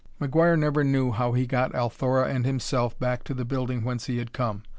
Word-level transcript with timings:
McGuire 0.19 0.57
never 0.57 0.83
knew 0.83 1.11
how 1.11 1.33
he 1.33 1.45
got 1.45 1.75
Althora 1.75 2.27
and 2.27 2.43
himself 2.43 2.97
back 2.97 3.23
to 3.25 3.35
the 3.35 3.45
building 3.45 3.83
whence 3.83 4.07
he 4.07 4.17
had 4.17 4.33
come. 4.33 4.63